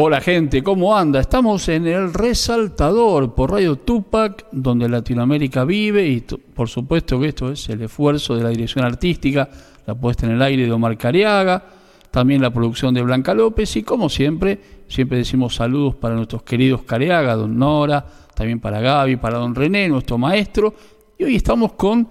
[0.00, 1.18] Hola gente, ¿cómo anda?
[1.18, 7.50] Estamos en el Resaltador por Radio Tupac, donde Latinoamérica vive y por supuesto que esto
[7.50, 9.50] es el esfuerzo de la dirección artística,
[9.84, 11.64] la puesta en el aire de Omar Cariaga,
[12.12, 16.84] también la producción de Blanca López y como siempre, siempre decimos saludos para nuestros queridos
[16.84, 20.74] Cariaga, don Nora, también para Gaby, para don René, nuestro maestro,
[21.18, 22.08] y hoy estamos con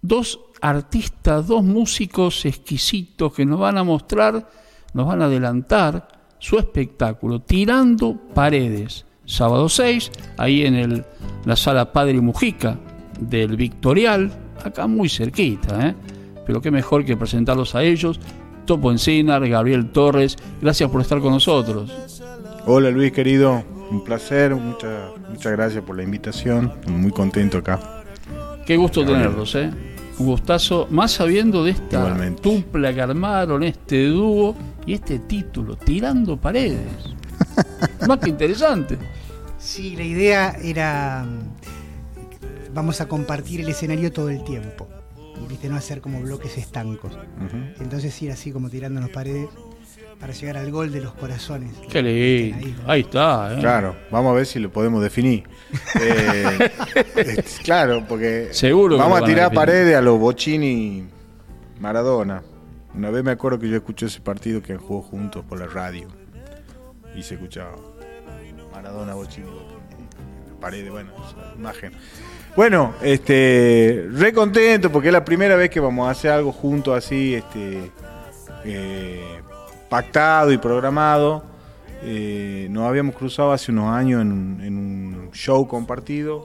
[0.00, 4.48] dos artistas, dos músicos exquisitos que nos van a mostrar,
[4.94, 11.04] nos van a adelantar su espectáculo Tirando Paredes, sábado 6, ahí en el,
[11.44, 12.78] la sala Padre Mujica
[13.20, 14.30] del Victorial,
[14.64, 15.94] acá muy cerquita, ¿eh?
[16.46, 18.20] pero qué mejor que presentarlos a ellos.
[18.64, 21.90] Topo Encinar, Gabriel Torres, gracias por estar con nosotros.
[22.66, 28.04] Hola Luis querido, un placer, muchas muchas gracias por la invitación, muy contento acá.
[28.66, 29.70] Qué gusto tenerlos, ¿eh?
[30.18, 34.54] Un gustazo, más sabiendo de esta tupla que armaron, este dúo
[34.88, 36.78] y este título, Tirando Paredes.
[38.08, 38.96] más que interesante.
[39.58, 41.26] Sí, la idea era,
[42.72, 44.88] vamos a compartir el escenario todo el tiempo.
[45.44, 47.12] Y viste, no hacer como bloques estancos.
[47.78, 49.50] Entonces ir así como tirando las paredes
[50.18, 51.70] para llegar al gol de los corazones.
[51.90, 52.82] Qué lindo.
[52.86, 53.58] Ahí, está.
[53.58, 53.60] ¿eh?
[53.60, 55.44] Claro, vamos a ver si lo podemos definir.
[56.00, 61.04] Eh, claro, porque Seguro vamos a tirar paredes a los Bochini
[61.78, 62.42] Maradona.
[62.94, 66.08] Una vez me acuerdo que yo escuché ese partido que jugó juntos por la radio
[67.14, 67.76] y se escuchaba
[68.72, 69.48] Maradona, Bochini,
[70.60, 71.10] paredes, bueno,
[71.56, 71.92] imagen.
[72.56, 76.96] Bueno, este, re contento porque es la primera vez que vamos a hacer algo juntos
[76.96, 77.90] así, este,
[78.64, 79.40] eh,
[79.88, 81.44] pactado y programado.
[82.02, 86.44] Eh, nos habíamos cruzado hace unos años en, un show compartido,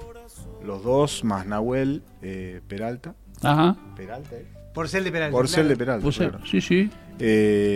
[0.64, 3.14] los dos, más Nahuel eh, Peralta.
[3.42, 3.76] Ajá.
[3.96, 4.63] Peralta, ¿eh?
[4.74, 5.32] Porcel de Peralta.
[5.32, 6.10] Porcel de Peralta.
[6.46, 6.90] Sí, sí.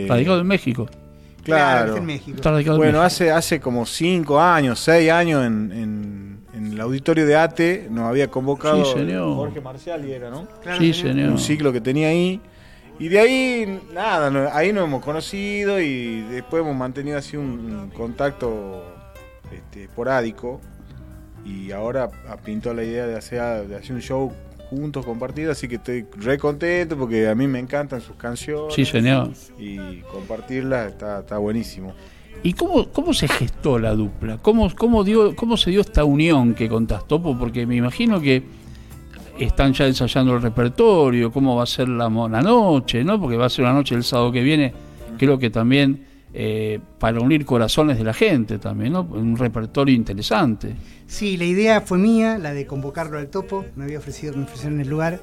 [0.08, 0.88] Radicado en México.
[1.44, 1.96] Claro.
[1.96, 2.42] en México.
[2.76, 8.28] bueno, hace hace como cinco años, seis años en, el auditorio de ATE nos había
[8.28, 10.48] convocado Jorge Marcial y era, ¿no?
[10.78, 11.32] sí, señor.
[11.32, 12.42] Un ciclo que tenía ahí.
[13.00, 18.84] Y de ahí, nada, ahí nos hemos conocido y después hemos mantenido así un, contacto
[19.52, 20.60] este, esporádico.
[21.46, 22.10] Y ahora
[22.44, 24.34] pintó la idea de hacer, de hacer un show
[24.70, 28.74] juntos, compartido, así que estoy re contento porque a mí me encantan sus canciones.
[28.74, 29.32] Sí, señor.
[29.58, 31.94] Y compartirlas está, está buenísimo.
[32.44, 34.38] ¿Y cómo, cómo se gestó la dupla?
[34.38, 37.38] ¿Cómo, cómo, dio, ¿Cómo se dio esta unión que contás, Topo?
[37.38, 38.44] Porque me imagino que
[39.40, 43.20] están ya ensayando el repertorio, cómo va a ser la, noche, ¿no?
[43.20, 44.74] Porque va a ser la noche el sábado que viene,
[45.18, 49.02] creo que también eh, para unir corazones de la gente también, ¿no?
[49.02, 50.76] Un repertorio interesante.
[51.08, 54.82] Sí, la idea fue mía, la de convocarlo al topo, me había ofrecido, me ofrecieron
[54.82, 55.22] el lugar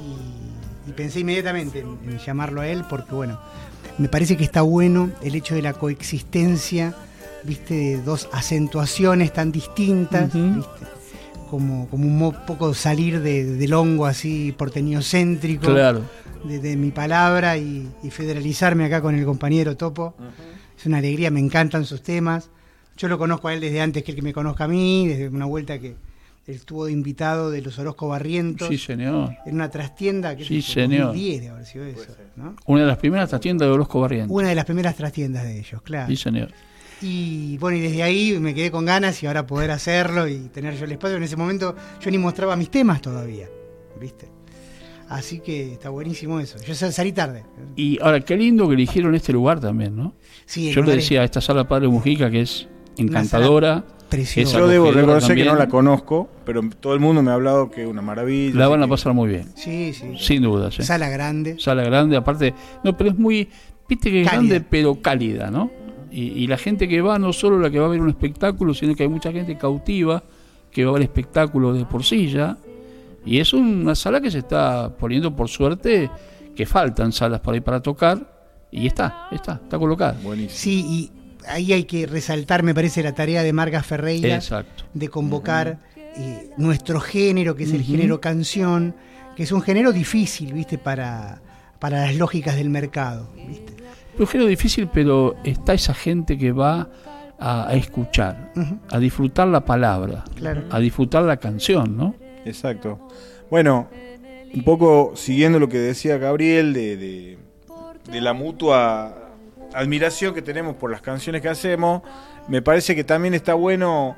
[0.00, 3.38] y, pensé inmediatamente en, llamarlo a él porque, bueno,
[3.98, 6.94] me parece que está bueno el hecho de la coexistencia,
[7.44, 10.86] viste, de dos acentuaciones tan distintas, ¿viste?
[11.52, 16.00] Como, como un poco salir del hongo así porteñocéntrico claro.
[16.44, 20.14] de, mi palabra y, federalizarme acá con el compañero Topo.
[20.78, 22.48] Es una alegría, me encantan sus temas.
[22.96, 25.28] Yo lo conozco a él desde antes que él que me conozca a mí, desde
[25.28, 28.68] una vuelta que él estuvo de invitado de los Orozco Barrientos.
[28.68, 29.36] Sí, señor.
[29.44, 31.14] En una trastienda que sí, señor.
[31.14, 32.16] eso,
[32.64, 34.34] Una de las primeras trastiendas de Orozco Barrientos.
[34.34, 36.08] Una de las primeras trastiendas de ellos, claro.
[36.08, 36.48] Sí, señor.
[37.02, 40.76] Y bueno, y desde ahí me quedé con ganas y ahora poder hacerlo y tener
[40.76, 41.16] yo el espacio.
[41.16, 43.48] En ese momento yo ni mostraba mis temas todavía,
[44.00, 44.28] ¿viste?
[45.08, 46.56] Así que está buenísimo eso.
[46.64, 47.44] Yo salí tarde.
[47.76, 50.14] Y ahora, qué lindo que eligieron este lugar también, ¿no?
[50.46, 53.84] Sí, yo le decía, esta sala Padre Mujica que es encantadora.
[54.08, 54.58] Preciosa.
[54.58, 57.82] Yo debo reconocer que no la conozco, pero todo el mundo me ha hablado que
[57.82, 58.58] es una maravilla.
[58.58, 59.48] La van a pasar muy bien.
[59.54, 60.14] Sí, sí.
[60.18, 60.78] Sin dudas.
[60.78, 60.82] ¿eh?
[60.82, 61.56] Sala grande.
[61.58, 62.54] Sala grande, aparte.
[62.84, 63.48] No, pero es muy.
[63.88, 65.70] Viste que es grande, pero cálida, ¿no?
[66.14, 68.94] Y, la gente que va, no solo la que va a ver un espectáculo, sino
[68.94, 70.22] que hay mucha gente cautiva
[70.70, 72.58] que va a ver espectáculos de por sí ya.
[73.24, 76.10] Y es una sala que se está poniendo, por suerte,
[76.54, 78.30] que faltan salas para ir para tocar.
[78.70, 80.18] Y está, está, está colocada.
[80.22, 80.58] Buenísimo.
[80.58, 81.10] Sí, y
[81.46, 84.40] ahí hay que resaltar, me parece, la tarea de Marga Ferreira
[84.92, 88.94] de convocar eh, nuestro género, que es el género canción,
[89.36, 90.78] que es un género difícil, ¿viste?
[90.78, 91.40] Para,
[91.78, 93.81] para las lógicas del mercado, ¿viste?
[94.26, 96.88] Género difícil, pero está esa gente que va
[97.38, 98.52] a, escuchar,
[98.90, 100.24] a disfrutar la palabra,
[100.70, 102.14] a disfrutar la canción, ¿no?
[102.44, 103.08] Exacto.
[103.50, 103.88] Bueno,
[104.54, 107.38] un poco siguiendo lo que decía Gabriel de,
[108.12, 109.30] la mutua
[109.74, 112.02] admiración que tenemos por las canciones que hacemos,
[112.48, 114.16] me parece que también está bueno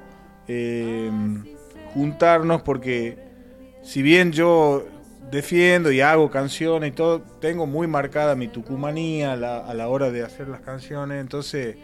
[0.49, 1.11] eh,
[1.95, 3.19] juntarnos porque
[3.83, 4.85] si bien yo
[5.35, 9.37] defiendo y hago canciones y todo, tengo muy marcada mi tucumanía a
[9.75, 11.77] la, hora de hacer las canciones, entonces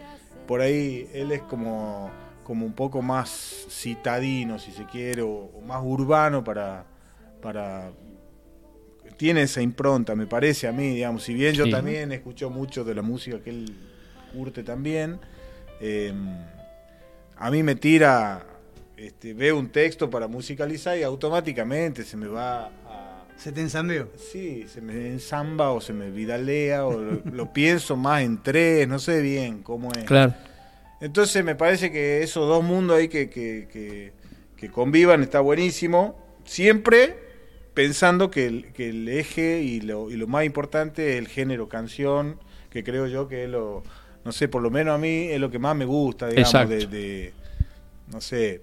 [0.47, 2.09] por ahí él es como,
[2.43, 6.85] como un poco más citadino, si se quiere, o, o más urbano para,
[7.41, 7.91] para...
[9.17, 11.21] Tiene esa impronta, me parece a mí, digamos.
[11.23, 11.71] Si bien yo Sí.
[11.71, 13.75] también escucho mucho de la música que él
[14.33, 15.19] curte también,
[15.79, 16.11] eh,
[17.37, 18.43] a mí me tira,
[18.97, 22.71] este, veo un texto para musicalizar y automáticamente se me va.
[23.41, 24.07] Se te ensambeó.
[24.17, 28.87] Sí, se me ensamba o se me vidalea o lo, lo pienso más en tres,
[28.87, 30.03] no sé bien cómo es.
[30.03, 30.33] Claro.
[30.99, 34.13] Entonces me parece que esos dos mundos ahí que, que, que-
[34.55, 36.19] que convivan está buenísimo.
[36.45, 37.15] Siempre
[37.73, 41.67] pensando que el, que el eje y lo, y lo más importante es el género
[41.67, 42.37] canción,
[42.69, 43.81] que creo yo que es lo,
[44.23, 46.75] no sé, por lo menos a mí es lo que más me gusta, digamos, Exacto.
[46.75, 47.33] de, de-
[48.11, 48.61] no sé,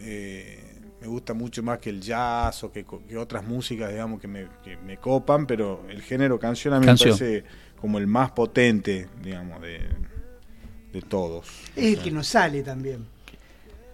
[0.00, 0.61] eh,
[1.02, 4.28] me gusta mucho más que el jazz o que, co- que otras músicas, digamos, que
[4.28, 7.10] me, que me copan, pero el género canción a mí Canción.
[7.10, 7.44] me parece
[7.80, 9.80] como el más potente, digamos, de,
[10.92, 11.48] de todos.
[11.74, 13.04] Es el que nos sale también.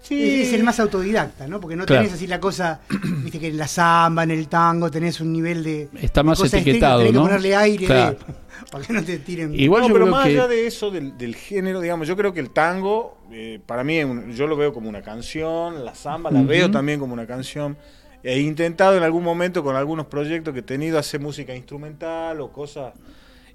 [0.09, 0.41] Sí.
[0.41, 1.61] Es, es el más autodidacta, ¿no?
[1.61, 2.03] Porque no Claro.
[2.03, 2.81] tenés así la cosa,
[3.23, 5.89] viste que en la samba, en el tango, tenés un nivel de.
[6.01, 7.21] Está más cosa estética, etiquetado, tenés ¿no?
[7.23, 8.13] que ponerle aire Claro.
[8.19, 8.35] de-
[8.73, 9.55] para que no te tiren.
[9.55, 12.17] Igual no, yo pero creo más que- allá de eso, del, del género, digamos, yo
[12.17, 14.01] creo que el tango, eh, para mí,
[14.35, 17.77] yo lo veo como una canción, la samba la veo también como una canción.
[18.23, 22.51] He intentado en algún momento con algunos proyectos que he tenido hacer música instrumental o
[22.51, 22.95] cosas,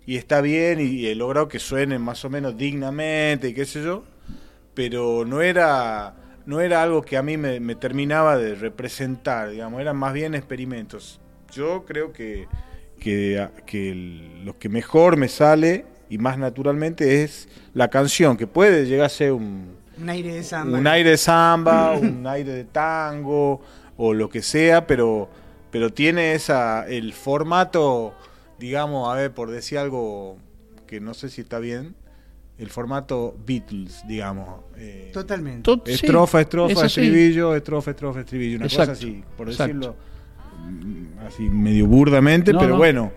[0.05, 3.65] y está bien, y, y he logrado que suenen más o menos dignamente, y qué
[3.65, 4.03] sé yo,
[4.73, 6.13] pero no era,
[6.45, 10.35] no era algo que a mí me, me terminaba de representar, digamos, eran más bien
[10.35, 11.19] experimentos.
[11.51, 12.47] Yo creo que,
[12.99, 18.47] que, que el- lo que mejor me sale y más naturalmente es la canción, que
[18.47, 20.77] puede llegar a ser un, Un aire de samba.
[20.77, 23.61] un aire de samba, un aire de tango
[23.97, 25.29] o lo que sea, pero,
[25.71, 28.13] pero tiene esa el formato,
[28.59, 30.37] digamos, a ver, por decir algo
[30.87, 31.95] que no sé si está bien,
[32.63, 34.62] el formato Beatles, digamos.
[34.77, 35.71] eh, Totalmente.
[35.86, 39.74] Estrofa, estrofa, es estribillo, estrofa, estrofa, estribillo, una Exacto, cosa así, por exacto.
[39.74, 39.95] decirlo
[40.69, 42.77] mm, así medio burdamente, No, pero no.
[42.77, 43.12] bueno,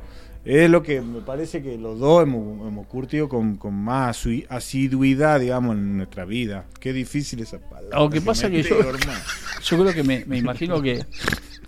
[0.44, 5.40] es lo que me parece que los dos hemos, hemos curtido con, con más asiduidad,
[5.40, 6.66] digamos, en nuestra vida.
[6.78, 7.98] Qué difícil esa palabra.
[7.98, 8.76] Lo que pasa que yo-.
[9.64, 11.04] Yo creo que me, me imagino que,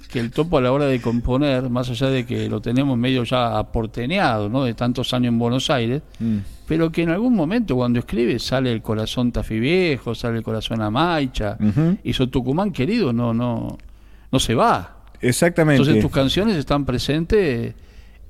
[0.09, 3.25] que el topo a la hora de componer, más allá de que lo tenemos medio
[3.25, 4.65] ya aporteneado, ¿no?
[4.65, 6.37] De tantos años en Buenos Aires, Mm.
[6.67, 10.81] pero que en algún momento cuando escribe sale el corazón Tafí Viejo, sale el corazón
[10.83, 11.57] Amaicha,
[12.03, 13.77] y su Tucumán querido no, no,
[14.33, 14.97] no se va.
[15.21, 15.83] Exactamente.
[15.83, 17.75] Entonces tus canciones están presentes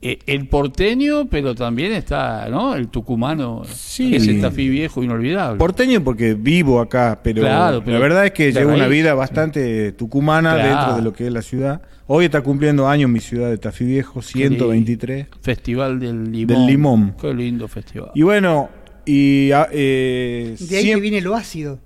[0.00, 2.75] eh, el porteño, pero también está, ¿no?
[2.75, 4.15] El tucumano, Sí.
[4.15, 5.59] ese Tafí Viejo inolvidable.
[5.59, 9.93] Porteño porque vivo acá, pero, Claro, pero la verdad es que llevo una vida bastante
[9.93, 10.69] tucumana Claro.
[10.69, 11.83] dentro de lo que es la ciudad.
[12.06, 15.27] Hoy está cumpliendo años mi ciudad de Tafí Viejo, 123.
[15.43, 16.47] Festival del Limón.
[16.56, 17.15] Del Limón.
[17.21, 18.11] Qué lindo festival.
[18.15, 18.71] Y bueno,
[19.05, 21.81] y ah, eh, De ahí que viene lo ácido.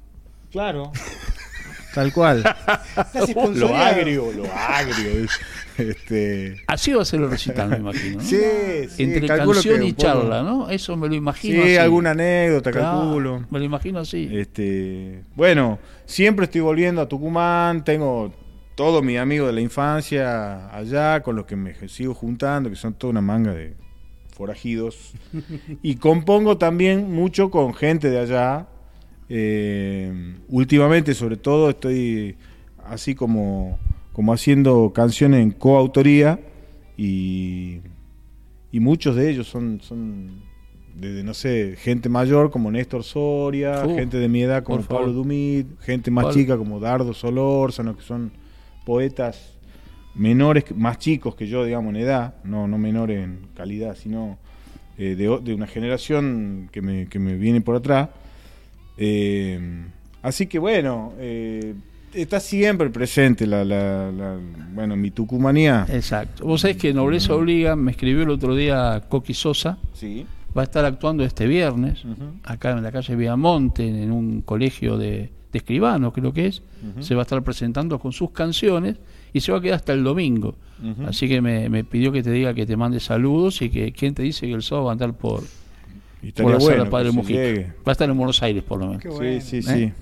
[0.50, 0.92] Claro.
[1.94, 2.42] Tal cual.
[3.54, 5.26] Lo agrio, lo agrio.
[5.78, 8.16] Este, Así va a ser el recital, me imagino.
[8.16, 8.22] ¿no?
[8.22, 8.36] sí,
[8.88, 10.70] sí, Entre canción y charla, ¿no?
[10.70, 11.62] Eso me lo imagino.
[11.62, 11.76] Sí, así.
[11.76, 13.46] alguna anécdota, Claro, calculo.
[13.50, 14.28] Me lo imagino así.
[14.32, 18.32] Este, bueno, siempre estoy volviendo a Tucumán, tengo
[18.74, 22.94] todos mis amigos de la infancia allá, con los que me sigo juntando, que son
[22.94, 23.74] toda una manga de
[24.32, 25.12] forajidos.
[25.82, 28.66] y compongo también mucho con gente de allá.
[29.28, 32.36] Eh, últimamente, sobre todo, estoy
[32.84, 33.78] así como,
[34.12, 36.40] como haciendo canciones en coautoría
[36.96, 37.80] y,
[38.70, 40.42] y muchos de ellos son, son
[40.94, 44.82] de, no sé, gente mayor como Néstor Soria, Uh, gente de mi edad como.
[44.82, 48.30] Pablo Dumit, gente más chica como Dardo Solórzano, que son
[48.84, 49.54] poetas
[50.14, 54.36] menores, más chicos que yo, digamos, en edad, no, no menores en calidad, sino
[54.98, 58.10] eh, de, de una generación que me, que me viene por atrás.
[58.98, 59.58] Eh,
[60.20, 61.74] así que bueno, eh,
[62.14, 64.38] está siempre presente la, la, la-
[64.74, 65.86] bueno, mi tucumanía.
[65.90, 66.44] Exacto.
[66.44, 69.78] Vos sabés que Nobleza Obliga me escribió el otro día Coqui Sosa.
[69.94, 70.26] Sí.
[70.56, 72.04] Va a estar actuando este viernes,
[72.44, 76.62] acá en la calle Viamonte, en un colegio de, de escribanos, creo que es.
[77.00, 78.96] Se va a estar presentando con sus canciones
[79.32, 80.54] y se va a quedar hasta el domingo.
[81.06, 84.14] Así que me, me pidió que te diga que te mande saludos y que quién
[84.14, 87.40] te dice que el sábado va a andar por, por la sala bueno Padre Mujica.
[87.86, 89.02] Va a estar en Buenos Aires, por lo menos.
[89.02, 89.40] Qué bueno.
[89.40, 89.74] Sí, sí, ¿Eh?
[89.74, 89.92] sí.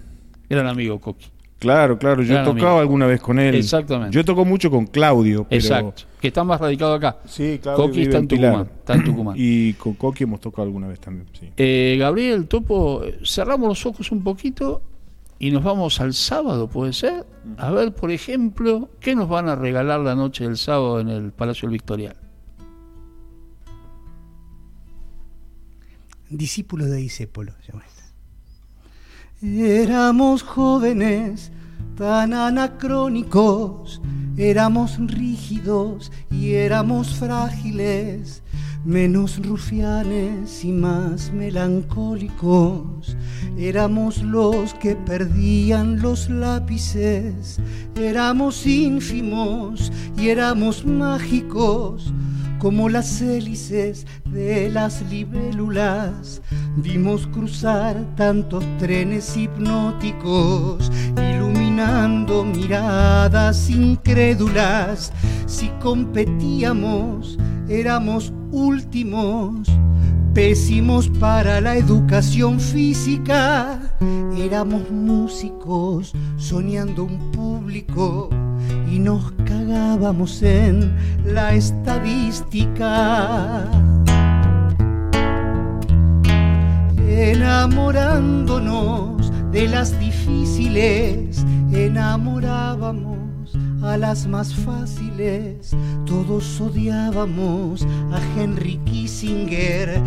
[0.48, 1.26] Gran amigo Coqui.
[1.60, 3.54] Claro, claro, yo he tocado alguna vez con él.
[3.54, 4.14] Exactamente.
[4.14, 6.04] Yo toco mucho con Claudio, pero Exacto.
[6.18, 7.18] Que está más radicado acá.
[7.26, 8.52] Sí, Claudio Coqui vive está en Pilar.
[8.52, 8.78] Tucumán.
[8.78, 9.34] Está en Tucumán.
[9.38, 11.50] Y con Coqui hemos tocado alguna vez también, sí.
[11.58, 14.80] Eh, Gabriel, Topo, cerramos los ojos un poquito
[15.38, 17.26] y nos vamos al sábado, ¿puede ser?
[17.58, 21.30] A ver, por ejemplo, ¿qué nos van a regalar la noche del sábado en el
[21.30, 22.16] Palacio del Victorial?
[26.30, 27.84] Discípulos de Disépolo, se llama.
[29.42, 31.50] Éramos jóvenes
[31.96, 34.02] tan anacrónicos,
[34.36, 38.42] éramos rígidos y éramos frágiles,
[38.84, 43.16] menos rufianes y más melancólicos.
[43.56, 47.58] Éramos los que perdían los lápices,
[47.96, 52.12] éramos ínfimos y éramos mágicos
[52.60, 56.42] como las hélices de las libélulas.
[56.76, 65.12] Vimos cruzar tantos trenes hipnóticos, iluminando miradas incrédulas.
[65.46, 67.38] Si competíamos,
[67.68, 69.66] éramos últimos,
[70.34, 73.80] pésimos para la educación física.
[74.36, 78.28] Éramos músicos, soñando un público
[78.90, 80.92] y nos cagábamos en
[81.24, 83.64] la estadística.
[87.08, 93.20] Enamorándonos de las difíciles, enamorábamos
[93.82, 95.74] a las más fáciles.
[96.06, 100.02] Todos odiábamos a Henry Kissinger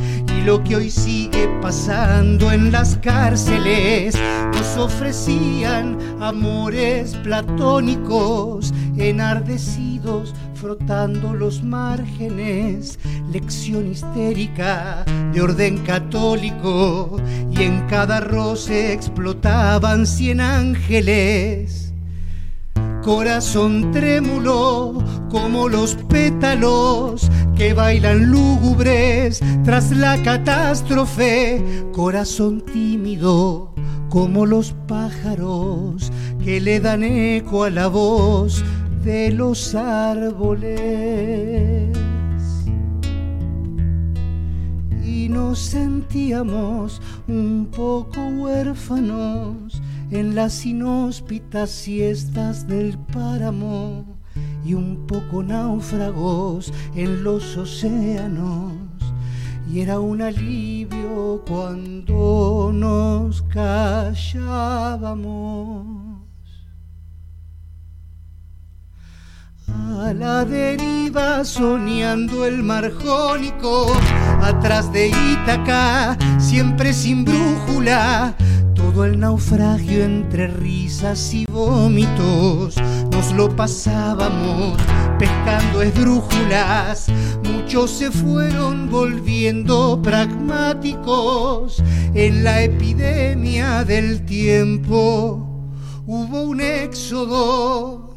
[0.46, 4.16] lo que hoy sigue pasando en las cárceles.
[4.54, 13.00] Nos ofrecían amores platónicos, enardecidos, frotando los márgenes.
[13.32, 17.18] Lección histérica de orden católico
[17.52, 21.84] y en cada roce explotaban cien ángeles
[23.04, 33.74] corazón trémulo como los pétalos que bailan lúgubres tras la catástrofe, corazón tímido
[34.10, 36.12] como los pájaros
[36.44, 38.64] que le dan eco a la voz
[39.04, 40.78] de los árboles.
[45.04, 49.82] Y nos sentíamos un poco huérfanos
[50.12, 54.13] en las inhóspitas siestas del páramo
[54.66, 58.74] y un poco náufragos en los océanos.
[59.72, 64.24] Y era un alivio cuando nos callábamos.
[69.68, 73.88] A la deriva soñando el marjónico,
[74.42, 78.36] atrás de Ítaca, siempre sin brújula,
[78.76, 82.76] todo el naufragio entre risas y vómitos
[83.14, 84.78] nos lo pasábamos
[85.20, 87.08] pescando esdrújulas.
[87.44, 95.48] Muchos se fueron volviendo pragmáticos en la epidemia del tiempo.
[96.06, 98.14] Hubo un éxodo,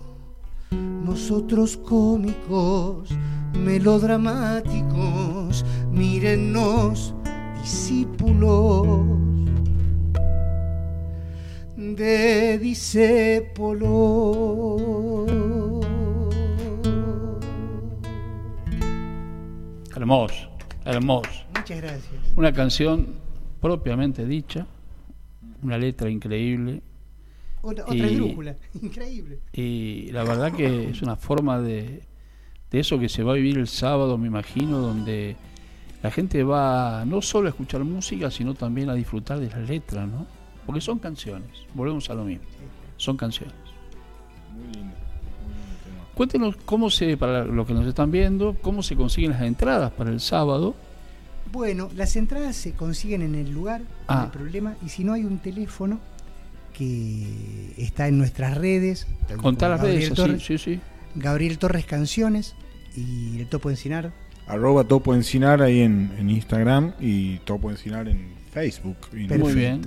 [1.05, 3.11] nosotros cómicos,
[3.53, 7.15] melodramáticos, mírennos,
[7.63, 9.36] discípulos
[11.97, 13.87] de Disépolo.
[19.95, 20.49] Hermoso,
[20.85, 21.31] hermoso.
[21.57, 22.13] Muchas gracias.
[22.37, 23.07] Una canción
[23.61, 24.67] propiamente dicha,
[25.63, 26.83] una letra increíble.
[27.63, 28.37] Otra, otra Y-
[28.83, 29.39] increíble.
[29.53, 32.03] Y la verdad que es una forma de,
[32.71, 35.35] de eso que se va a vivir el sábado, me imagino, donde
[36.03, 40.07] la gente va no solo a escuchar música, sino también a disfrutar de las letras,
[40.07, 40.27] ¿no?
[40.67, 42.45] Porque son canciones, volvemos a lo mismo,
[42.97, 43.55] son canciones.
[44.53, 46.05] Muy lindo, muy lindo tema.
[46.15, 50.11] Cuéntenos cómo se, para los que nos están viendo, cómo se consiguen las entradas para
[50.11, 50.75] el sábado.
[51.53, 54.25] Bueno, las entradas se consiguen en el lugar, no Ah.
[54.25, 54.75] hay problema.
[54.85, 56.01] Y si no, hay un teléfono
[56.75, 59.07] que está en nuestras redes.
[59.41, 60.81] Contar las Gabriel redes, sí, Torres, sí, sí.
[61.15, 62.55] Gabriel Torres Canciones
[62.97, 64.13] y el Topo Encinar.
[64.47, 68.97] Arroba Topo Encinar ahí en, en Instagram y Topo Encinar en Facebook.
[69.13, 69.45] Y en- Perfecto.
[69.45, 69.81] Muy bien.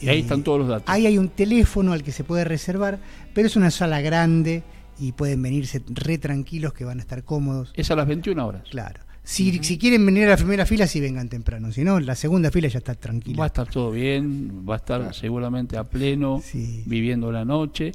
[0.00, 0.84] Y ahí Eh, están todos los datos.
[0.88, 2.98] Ahí hay un teléfono al que se puede reservar,
[3.32, 4.62] pero es una sala grande
[4.98, 7.72] y pueden venirse re tranquilos que van a estar cómodos.
[7.74, 8.62] Es a las 21 horas.
[8.70, 9.00] Claro.
[9.26, 11.72] Si, si quieren venir a la primera fila, sí vengan temprano.
[11.72, 13.46] Si no, la segunda fila ya está Va a tranquila.
[13.46, 15.14] estar todo bien, va a estar Claro.
[15.14, 16.82] seguramente a pleno, Sí.
[16.84, 17.92] viviendo la noche.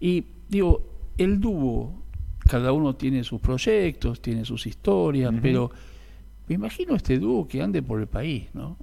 [0.00, 2.02] Y digo, el dúo,
[2.40, 5.70] cada uno tiene sus proyectos, tiene sus historias, pero
[6.48, 8.76] me imagino este dúo que ande por el país, ¿no?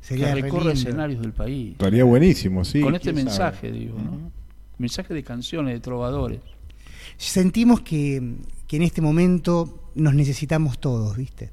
[0.00, 0.80] Sería que re recorra lindo.
[0.80, 1.72] escenarios del país.
[1.72, 2.80] Estaría buenísimo, sí.
[2.80, 3.24] Con este sabe.
[3.24, 4.30] mensaje, digo, ¿no?
[4.78, 6.40] Mensaje de canciones, de trovadores.
[7.16, 8.36] Sentimos que,
[8.66, 11.50] que en este momento nos necesitamos todos, ¿viste?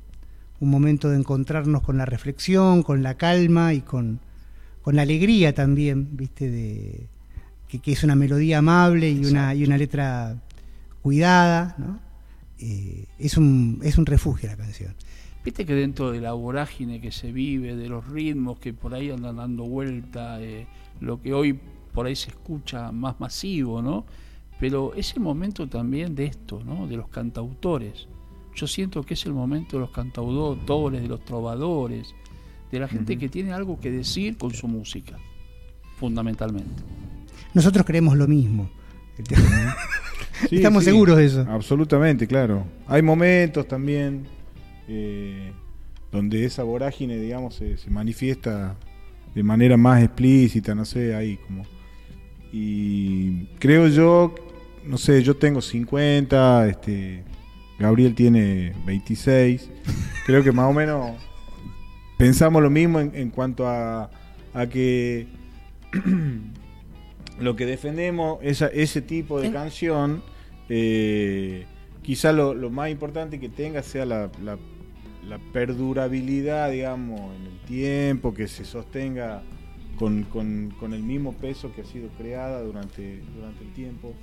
[0.59, 4.19] Un momento de encontrarnos con la reflexión, con la calma y con,
[4.81, 6.49] con la alegría también, ¿viste?
[6.49, 7.07] De,
[7.67, 10.37] que, que es una melodía amable y una, y una letra
[11.01, 11.99] cuidada, ¿no?
[12.59, 14.93] Eh, es, un, es un refugio la canción.
[15.45, 19.11] Viste que dentro de la vorágine que se vive, de los ritmos que por ahí
[19.11, 20.65] andan dando vuelta, eh,
[20.99, 21.59] lo que hoy
[21.93, 24.07] por ahí se escucha más masivo, ¿no?
[24.59, 26.87] Pero es el momento también de esto, ¿no?
[26.87, 28.07] De los cantautores.
[28.55, 32.15] Yo siento que es el momento de los cantautores, de los trovadores,
[32.71, 35.15] de la gente que tiene algo que decir con su música,
[35.97, 36.81] fundamentalmente.
[37.53, 38.67] Nosotros creemos lo mismo.
[40.51, 41.45] Estamos seguros de eso.
[41.47, 42.65] Absolutamente, claro.
[42.87, 44.25] Hay momentos también
[44.87, 45.51] eh,
[46.11, 48.75] donde esa vorágine, digamos, se, manifiesta
[49.33, 51.63] de manera más explícita, no sé, ahí como...
[52.51, 54.33] Y creo yo,
[54.85, 57.23] no sé, yo tengo 50, este,
[57.77, 59.69] Gabriel tiene 26,
[60.25, 61.11] creo que más o menos
[62.17, 64.09] pensamos lo mismo en, cuanto a,
[64.53, 65.27] a que
[67.39, 70.23] lo que defendemos, esa, ese tipo de canción,
[70.69, 71.65] eh,
[72.01, 74.57] quizá lo, más importante que tenga sea la, la,
[75.53, 79.43] perdurabilidad, digamos, en el tiempo, que se sostenga
[79.97, 84.13] con, con, el mismo peso que ha sido creada durante, durante el tiempo.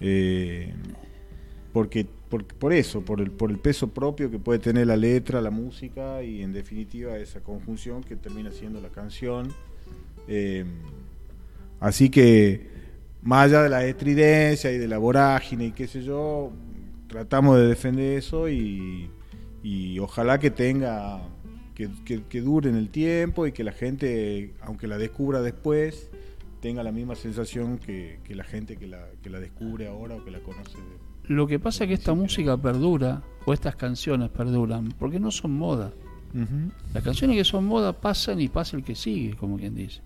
[0.00, 0.72] Eh,
[1.72, 5.40] porque por, por, eso, por el, por el peso propio que puede tener la letra,
[5.40, 9.48] la música y en definitiva esa conjunción que termina siendo la canción.
[10.28, 10.64] Eh,
[11.82, 12.68] Así que,
[13.22, 16.52] más allá de la estridencia y de la vorágine y qué sé yo,
[17.08, 19.10] tratamos de defender eso y,
[20.00, 21.20] ojalá que tenga,
[21.74, 26.10] que, dure en el tiempo y que la gente, aunque la descubra después,
[26.60, 30.30] tenga la misma sensación que, la gente que la, que la descubre ahora o que
[30.30, 30.78] la conoce.
[31.28, 35.52] Lo que pasa es que esta música perdura, o estas canciones perduran, porque no son
[35.52, 35.92] moda.
[36.94, 40.00] Las canciones que son moda pasan y pasa el que sigue, como quien dice.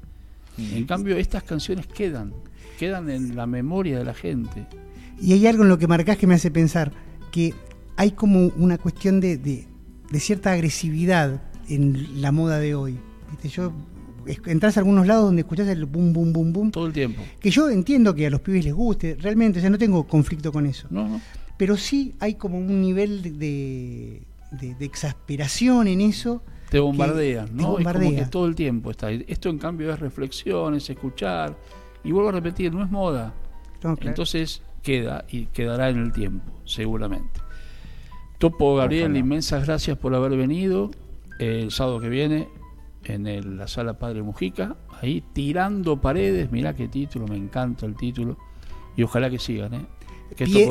[0.58, 2.32] En cambio, estas canciones quedan,
[2.78, 4.66] quedan en la memoria de la gente.
[5.20, 6.92] Y hay algo en lo que marcás que me hace pensar
[7.30, 7.54] que
[7.96, 9.66] hay como una cuestión de, de,
[10.20, 12.98] cierta agresividad en la moda de hoy.
[13.30, 13.48] ¿Viste?
[13.48, 13.72] Yo
[14.46, 16.70] entras a algunos lados donde escuchás el boom, boom, boom, boom.
[16.70, 17.22] Todo el tiempo.
[17.40, 20.52] Que yo entiendo que a los pibes les guste, realmente, o sea, no tengo conflicto
[20.52, 20.86] con eso.
[20.90, 21.20] No, no.
[21.56, 27.78] Pero sí hay como un nivel de, de exasperación en eso te bombardean, ¿no?
[27.78, 29.10] Es como que todo el tiempo está.
[29.10, 31.56] Esto en cambio es reflexión, es escuchar.
[32.02, 33.34] Y vuelvo a repetir, no es moda.
[34.00, 37.40] Entonces queda y quedará en el tiempo, seguramente.
[38.38, 40.90] Topo Gabriel, inmensas gracias por haber venido.
[41.38, 42.48] El sábado que viene
[43.04, 48.36] en la sala Padre Mujica, ahí tirando paredes, mirá qué título, me encanta el título.
[48.96, 49.86] Y ojalá que sigan, ¿eh?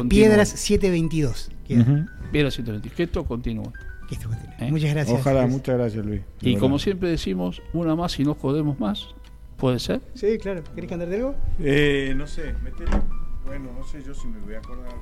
[0.10, 1.52] Piedras 722.
[2.32, 3.72] Piedras 722, que esto continúe.
[4.60, 4.70] ¿Eh?
[4.72, 5.20] Muchas gracias.
[5.20, 6.22] Ojalá, muchas gracias Luis.
[6.42, 9.16] Y como siempre decimos, una más y no jodemos más.
[9.58, 10.02] ¿Puede ser?
[10.14, 10.64] Sí, claro.
[10.76, 11.36] ¿Querés cantar de algo?
[11.60, 12.92] Eh, no sé, metele.
[13.46, 15.02] Bueno, no sé yo si me voy a acordar algo,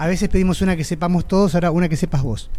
[0.00, 2.50] A veces pedimos una que sepamos todos, ahora una que sepas vos.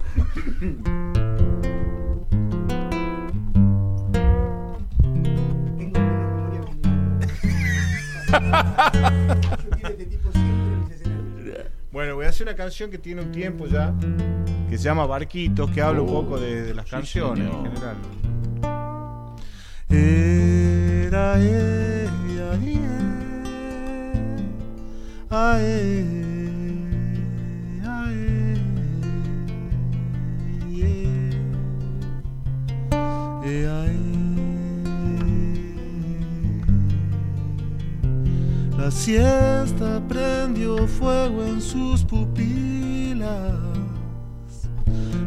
[11.92, 13.92] Bueno, voy a hacer una canción que tiene un tiempo ya,
[14.70, 17.98] que se llama Barquitos, que habla un oh, poco de, las canciones en general.
[19.90, 22.56] Era ella,
[38.92, 43.58] Siesta prendió fuego en sus pupilas.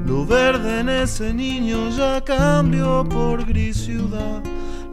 [0.06, 4.42] Lo verde en ese niño ya cambió por gris ciudad.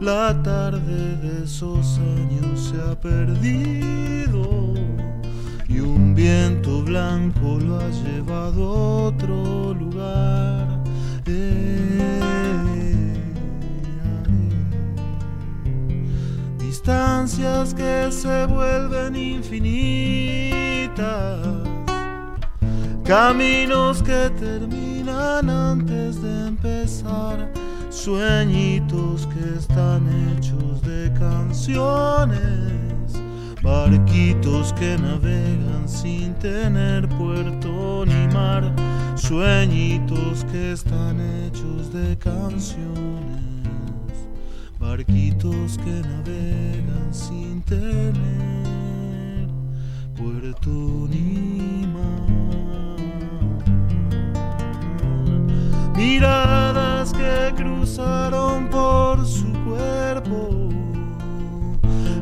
[0.00, 4.74] La tarde de esos años se ha perdido
[5.68, 10.82] y un viento blanco lo ha llevado a otro lugar.
[11.26, 11.81] Eh,
[17.42, 20.92] distancias que se vuelven infinitas,
[23.04, 27.50] caminos que terminan antes de empezar,
[27.90, 32.40] sueñitos que están hechos de canciones,
[33.62, 38.72] barquitos que navegan sin tener puerto ni mar,
[39.16, 43.51] sueñitos que están hechos de canciones
[44.92, 49.48] barquitos que navegan sin tener
[50.14, 50.70] puerto
[51.08, 52.98] ni mar.
[55.96, 60.68] Miradas que cruzaron por su cuerpo,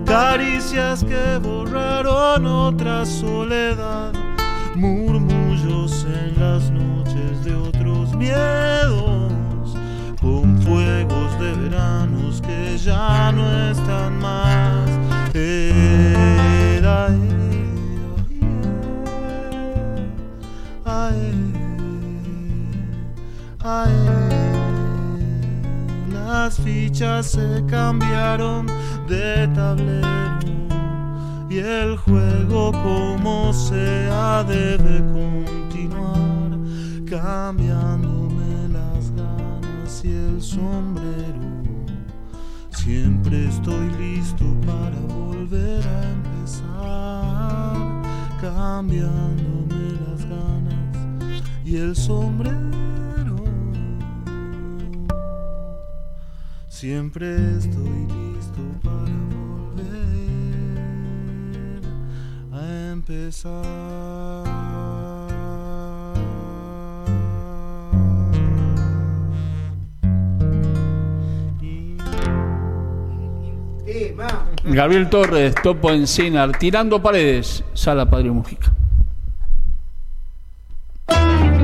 [0.06, 4.12] caricias que borraron otra soledad,
[4.76, 9.74] murmullos en las noches de otros miedos,
[10.20, 11.09] con fuegos
[11.40, 14.90] de veranos que ya no están más.
[15.34, 17.08] Era,
[26.40, 28.66] Las fichas se cambiaron
[29.08, 30.08] de tablero
[31.48, 36.58] y el juego como sea debe continuar
[37.08, 38.09] cambiándome las
[40.04, 41.40] y el sombrero.
[42.70, 48.02] Siempre estoy listo para volver a empezar
[48.40, 53.36] cambiándome las ganas y el sombrero.
[56.68, 59.10] Siempre estoy listo para
[62.92, 64.49] empezar.
[74.64, 78.74] Gabriel Torres, Topo Encinar, Tirando Paredes, Sala Padre Mujica.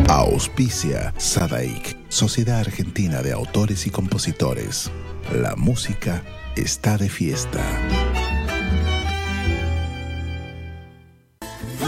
[0.08, 4.90] Auspicia Sadaik, Sociedad Argentina de Autores y Compositores.
[5.34, 6.22] La música
[6.56, 7.60] está de fiesta.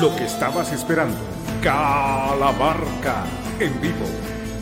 [0.00, 1.16] Lo que estabas esperando.
[1.62, 3.24] Calamarca
[3.58, 4.06] en vivo.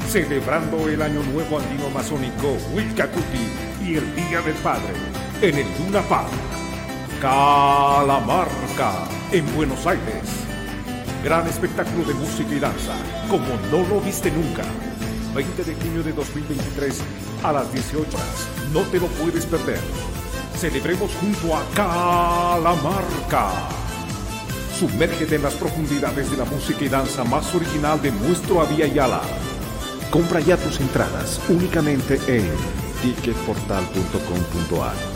[0.09, 6.01] Celebrando el Año Nuevo Andino Masónico Huilcacuti y el Día del Padre en el Luna
[6.03, 6.31] Park.
[7.21, 10.23] Calamarca en Buenos Aires.
[11.23, 12.95] Gran espectáculo de música y danza,
[13.29, 14.65] como no lo viste nunca.
[15.35, 17.03] 20 de junio de 2023
[17.43, 18.49] a las 18 horas.
[18.73, 19.81] No te lo puedes perder.
[20.57, 23.51] Celebremos junto a Calamarca.
[24.79, 29.23] Sumérgete en las profundidades de la música y danza más original de nuestro Avia Yala.
[30.11, 32.51] Compra ya tus entradas únicamente en
[33.03, 35.16] ticketportal.com.ar.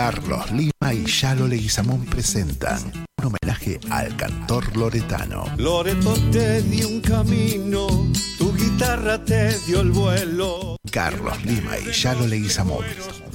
[0.00, 2.80] Carlos Lima y Yalo Leguizamón presentan
[3.18, 5.44] un homenaje al cantor loretano.
[5.58, 7.86] Loreto te dio un camino,
[8.38, 10.78] tu guitarra te dio el vuelo.
[10.90, 12.82] Carlos Lima y Yalo Leguizamón,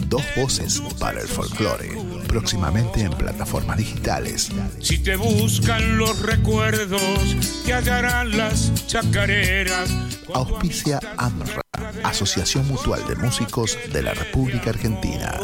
[0.08, 1.92] dos voces para el folclore,
[2.28, 4.50] próximamente en plataformas digitales.
[4.80, 9.88] Si te buscan los recuerdos, te hallarán las chacareras.
[10.34, 11.62] Auspicia AMRA,
[12.08, 15.40] Asociación Mutual de Músicos de la República Argentina.